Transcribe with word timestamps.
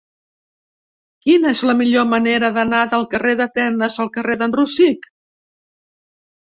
Quina 1.27 1.51
és 1.57 1.61
la 1.71 1.75
millor 1.83 2.09
manera 2.15 2.51
d'anar 2.57 2.81
del 2.95 3.07
carrer 3.15 3.37
d'Atenes 3.43 4.03
al 4.07 4.11
carrer 4.19 4.41
d'en 4.43 4.59
Rosic? 4.61 5.11